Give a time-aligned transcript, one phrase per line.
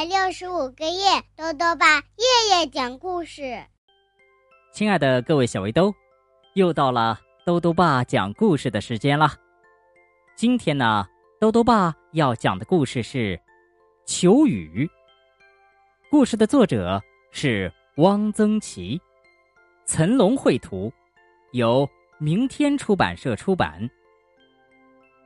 [0.00, 3.62] 百六十五个夜，豆豆爸夜夜讲故事。
[4.72, 5.94] 亲爱的各位小围兜，
[6.54, 9.30] 又到了豆豆爸讲故事的时间了。
[10.34, 11.06] 今天呢，
[11.38, 13.36] 豆豆爸要讲的故事是
[14.06, 14.86] 《求雨》。
[16.10, 16.98] 故事的作者
[17.30, 18.98] 是汪曾祺，
[19.84, 20.90] 岑龙绘图，
[21.52, 21.86] 由
[22.16, 23.86] 明天出版社出版。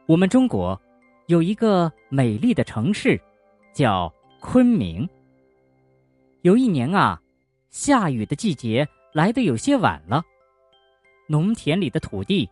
[0.06, 0.77] 我们中国
[1.28, 3.16] 有一个美丽的城市，
[3.72, 4.12] 叫。
[4.44, 5.08] 昆明。
[6.42, 7.18] 有一年啊，
[7.70, 10.22] 下雨的季节来得有些晚了，
[11.26, 12.48] 农田里的土地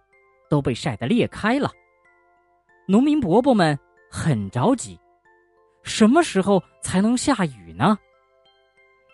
[0.48, 1.70] 都被晒得裂开了。
[2.88, 3.78] 农民伯伯们
[4.10, 4.98] 很着急，
[5.82, 7.98] 什么时候才能下雨呢？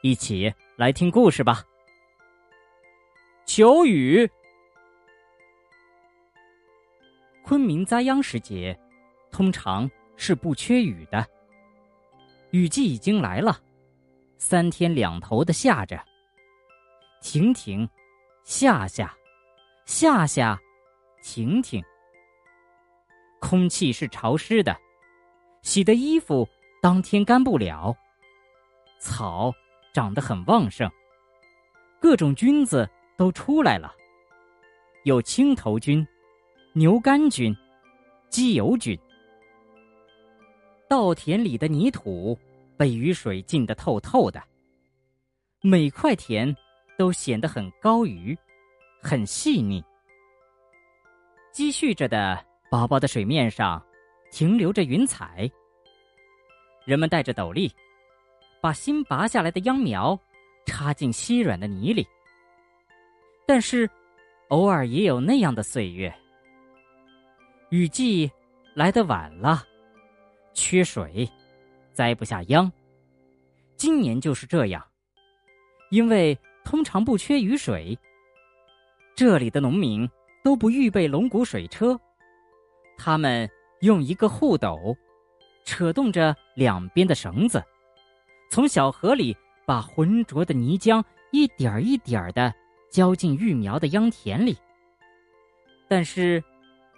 [0.02, 1.65] 一起来听故事吧。
[3.45, 4.30] 求雨。
[7.42, 8.79] 昆明栽秧时节，
[9.32, 11.26] 通常是不缺雨的。
[12.51, 13.60] 雨季已经来了，
[14.38, 16.02] 三天两头的下着，
[17.21, 17.88] 停停，
[18.45, 19.15] 下下，
[19.85, 20.59] 下下，
[21.23, 21.82] 停停。
[23.41, 24.76] 空气是潮湿的，
[25.63, 26.49] 洗的衣服
[26.80, 27.95] 当天干不了。
[28.99, 29.52] 草
[29.93, 30.91] 长得很旺盛，
[32.01, 33.95] 各种菌子都出来了，
[35.04, 36.04] 有青头菌、
[36.73, 37.54] 牛肝菌、
[38.30, 38.99] 鸡油菌。
[40.89, 42.37] 稻田里的泥土
[42.77, 44.43] 被雨水浸得透透的，
[45.61, 46.55] 每块田
[46.97, 48.37] 都显得很高于，
[49.03, 49.85] 很细腻。
[51.53, 53.85] 积蓄着的薄薄的水面上，
[54.31, 55.51] 停留着云彩。
[56.87, 57.71] 人们戴着斗笠，
[58.63, 60.19] 把新拔下来的秧苗
[60.65, 62.07] 插进稀软的泥里。
[63.47, 63.89] 但是，
[64.49, 66.15] 偶尔也有那样的岁月，
[67.71, 68.31] 雨季
[68.75, 69.65] 来得晚了。
[70.59, 71.31] 缺水，
[71.92, 72.70] 栽不下秧。
[73.76, 74.84] 今年就是这样，
[75.92, 77.96] 因为通常不缺雨水。
[79.14, 80.08] 这里的农民
[80.42, 81.98] 都不预备龙骨水车，
[82.97, 83.48] 他们
[83.82, 84.97] 用一个护斗，
[85.64, 87.62] 扯动着两边的绳子，
[88.50, 92.52] 从小河里把浑浊的泥浆一点儿一点儿的
[92.91, 94.58] 浇进育苗的秧田里。
[95.88, 96.42] 但是，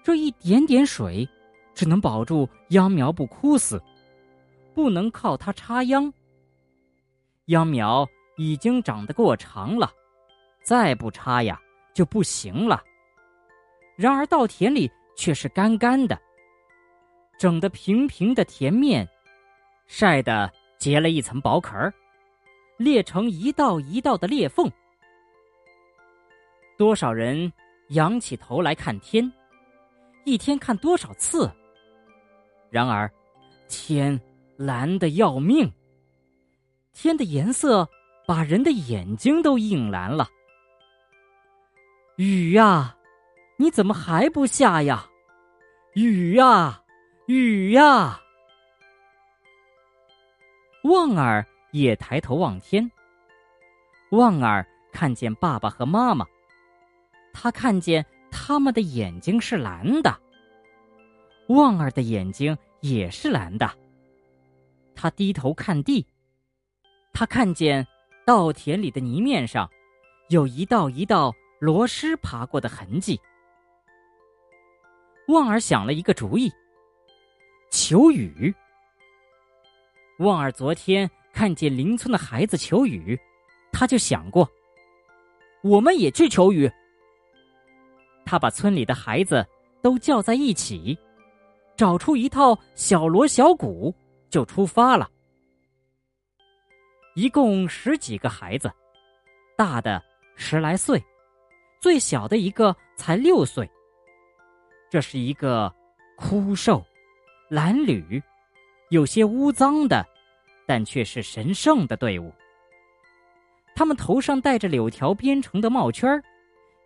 [0.03, 1.29] 这一点点水。
[1.75, 3.83] 只能保住秧苗不枯死，
[4.75, 6.13] 不能靠它插秧。
[7.47, 9.91] 秧苗已经长得过长了，
[10.63, 11.61] 再不插呀
[11.95, 12.83] 就不行了。
[13.97, 16.19] 然而稻田里却是干干的，
[17.39, 19.09] 整得平平的田面，
[19.87, 21.93] 晒得结了一层薄壳儿，
[22.79, 24.71] 裂成一道一道的裂缝。
[26.79, 27.53] 多少人
[27.89, 29.31] 仰起头来看天，
[30.25, 31.51] 一天看多少次？
[32.71, 33.11] 然而，
[33.69, 34.19] 天
[34.57, 35.71] 蓝的要命。
[36.93, 37.89] 天的颜色
[38.27, 40.29] 把人的眼睛都映蓝了。
[42.17, 42.97] 雨呀，
[43.57, 45.07] 你怎么还不下呀？
[45.95, 46.83] 雨呀，
[47.27, 48.21] 雨呀！
[50.85, 52.91] 旺儿也抬头望天。
[54.11, 56.27] 旺儿看见爸爸和妈妈，
[57.33, 60.21] 他看见他们的眼睛是蓝的。
[61.51, 63.69] 旺儿的眼睛也是蓝的。
[64.95, 66.07] 他低头看地，
[67.13, 67.85] 他看见
[68.25, 69.69] 稻田里的泥面上
[70.29, 73.21] 有一道一道螺蛳爬过的痕迹。
[75.27, 76.53] 旺儿想了一个主意：
[77.73, 78.55] 求雨。
[80.21, 83.19] 旺儿昨天看见邻村的孩子求雨，
[83.73, 84.49] 他就想过，
[85.65, 86.71] 我们也去求雨。
[88.25, 89.45] 他把村里的孩子
[89.83, 90.97] 都叫在一起。
[91.81, 93.95] 找出一套小锣小鼓，
[94.29, 95.11] 就出发了。
[97.15, 98.71] 一共十几个孩子，
[99.57, 100.03] 大的
[100.37, 101.03] 十来岁，
[101.81, 103.67] 最小的一个才六岁。
[104.91, 105.75] 这是一个
[106.19, 106.85] 枯瘦、
[107.49, 108.23] 褴褛、
[108.91, 110.07] 有些污脏的，
[110.67, 112.31] 但却是神圣的队伍。
[113.75, 116.23] 他们头上戴着柳条编成的帽圈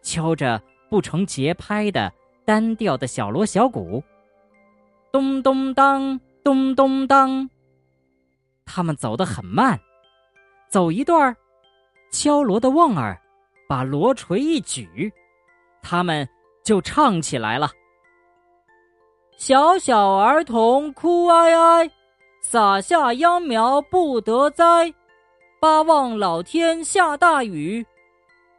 [0.05, 2.12] 敲着不成节拍的
[2.44, 4.00] 单调的小锣小鼓。
[5.14, 7.49] 咚咚当，咚咚当。
[8.64, 9.78] 他们走得很慢，
[10.69, 11.37] 走一段儿，
[12.11, 13.16] 敲锣的旺儿
[13.69, 15.12] 把锣锤一举，
[15.81, 16.28] 他们
[16.64, 17.70] 就唱起来了。
[19.37, 21.88] 小小儿童哭哀哀，
[22.43, 24.93] 撒下秧苗不得栽，
[25.61, 27.87] 巴望老天下大雨，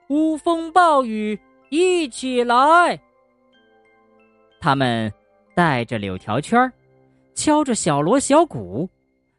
[0.08, 1.38] 乌风暴雨
[1.68, 2.98] 一起来。
[4.62, 5.14] 他们。
[5.56, 6.72] 带着柳条圈
[7.34, 8.90] 敲着小锣小鼓，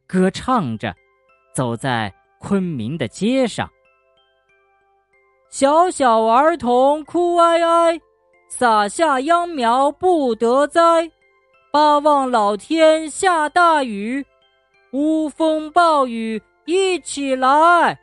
[0.06, 0.94] 歌唱着，
[1.54, 3.70] 走在昆明的街上。
[5.50, 8.00] 小小儿童哭哀哀，
[8.48, 11.10] 撒下秧苗不得栽，
[11.70, 14.24] 巴望老天下大雨，
[14.92, 17.98] 乌风暴雨一起来。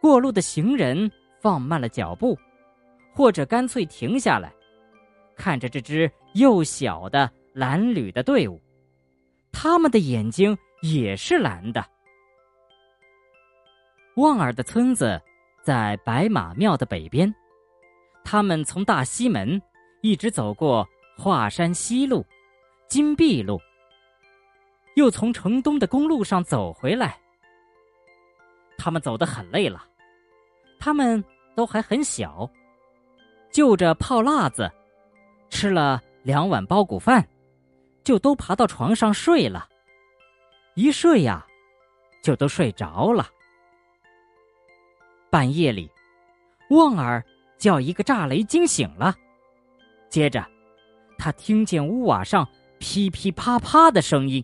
[0.00, 1.10] 过路的行人
[1.40, 2.36] 放慢了脚步，
[3.14, 4.52] 或者干脆停下来，
[5.40, 8.60] 看着这支又小的蓝缕的队伍，
[9.50, 11.82] 他们的眼睛也是蓝的。
[14.16, 15.18] 旺儿的村子
[15.62, 17.34] 在白马庙的北边，
[18.22, 19.60] 他们从大西门
[20.02, 22.22] 一直走过华山西路、
[22.86, 23.58] 金碧路，
[24.94, 27.18] 又从城东的公路上走回来。
[28.76, 29.86] 他们走得很累了。
[30.78, 31.24] 他们
[31.56, 32.46] 都还很小，
[33.50, 34.70] 就着泡辣子，
[35.60, 37.28] 吃了两碗包谷饭，
[38.02, 39.68] 就都爬到床上睡了。
[40.74, 41.46] 一睡呀，
[42.22, 43.28] 就都睡着了。
[45.28, 45.90] 半夜里，
[46.70, 47.22] 旺儿
[47.58, 49.14] 叫一个炸雷惊醒了，
[50.08, 50.42] 接着，
[51.18, 52.48] 他听见屋瓦上
[52.78, 54.42] 噼噼啪啪的声音。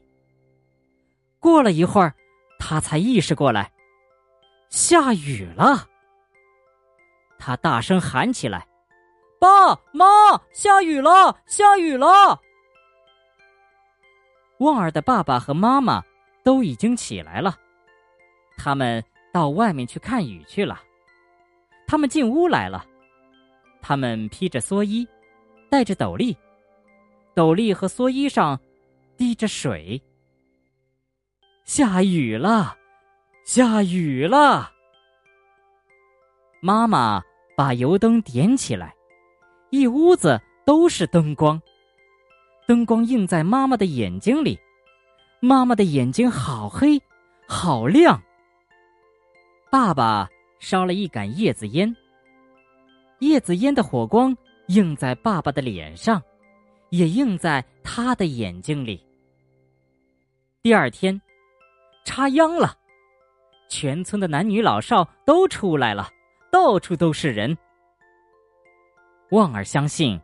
[1.40, 2.14] 过了一会儿，
[2.58, 3.72] 他才意识过来，
[4.68, 5.88] 下雨了。
[7.38, 8.68] 他大声喊起来
[9.38, 10.06] ：“爸妈，
[10.52, 12.40] 下雨了，下雨了！”
[14.58, 16.02] 旺儿的爸爸和妈妈
[16.42, 17.54] 都已经起来了，
[18.56, 20.82] 他们到外面去看雨去了。
[21.86, 22.84] 他们进屋来了，
[23.82, 25.06] 他们披着蓑衣，
[25.70, 26.36] 戴着斗笠，
[27.34, 28.58] 斗笠和蓑衣上
[29.16, 30.02] 滴着水。
[31.64, 32.76] 下雨了，
[33.44, 34.72] 下雨了！
[36.62, 37.22] 妈妈
[37.54, 38.95] 把油灯点起来，
[39.70, 41.60] 一屋子都是灯光。
[42.66, 44.58] 灯光映在妈妈的眼睛里，
[45.40, 47.00] 妈妈的眼睛好黑，
[47.46, 48.20] 好亮。
[49.70, 50.28] 爸爸
[50.58, 51.94] 烧了一杆叶子烟，
[53.20, 54.36] 叶子烟的火光
[54.68, 56.22] 映在爸爸的脸上，
[56.90, 59.04] 也映在他的眼睛里。
[60.62, 61.20] 第二天，
[62.04, 62.76] 插秧了，
[63.68, 66.08] 全村的男女老少都出来了。
[66.50, 67.56] 到处都是人。
[69.30, 70.20] 望儿相信，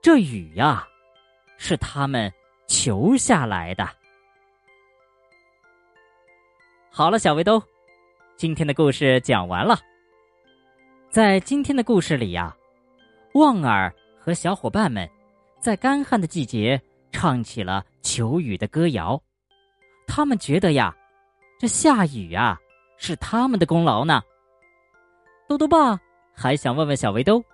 [0.00, 0.86] 这雨呀，
[1.58, 2.32] 是他们
[2.66, 3.86] 求下来的。
[6.90, 7.62] 好了，小围兜，
[8.36, 9.78] 今天的故事讲完了。
[11.10, 12.56] 在今天的故事里呀，
[13.34, 15.08] 望儿和小伙伴们
[15.60, 16.80] 在干旱的季节
[17.12, 19.20] 唱起了求雨的歌谣。
[20.06, 20.96] 他们觉得呀，
[21.58, 22.58] 这下雨呀，
[22.96, 24.22] 是他们的功劳呢。
[25.46, 26.00] 豆豆爸
[26.32, 27.44] 还想问问小围兜，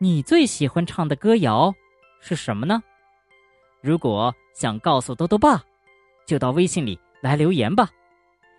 [0.00, 1.74] 你最喜欢唱的歌谣
[2.20, 2.80] 是什么呢？
[3.80, 5.60] 如果想告诉兜兜爸，
[6.24, 7.90] 就到微信里来留言吧。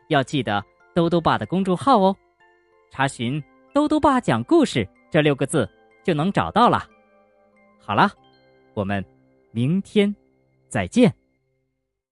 [0.09, 0.61] 要记得
[0.93, 2.15] 兜兜爸的公众号哦，
[2.91, 3.41] 查询
[3.73, 5.69] “兜兜爸讲故事”这六个字
[6.03, 6.85] 就能找到了。
[7.79, 8.11] 好了，
[8.73, 9.03] 我们
[9.51, 10.13] 明天
[10.67, 11.13] 再见。